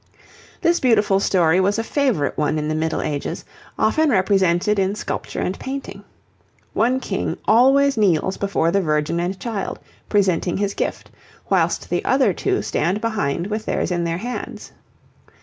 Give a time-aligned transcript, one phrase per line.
[0.61, 3.45] This beautiful story was a favourite one in the Middle Ages,
[3.77, 6.03] often represented in sculpture and painting.
[6.73, 9.77] One King always kneels before the Virgin and Child,
[10.09, 11.11] presenting his gift,
[11.51, 14.71] whilst the other two stand behind with theirs in their hands.